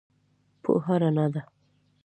پوهه 0.63 0.95
رڼا 1.01 1.25
ده 1.33 1.41